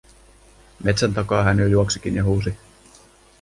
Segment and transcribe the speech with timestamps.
[0.83, 2.57] Metsän takaa hän jo juoksikin ja huusi: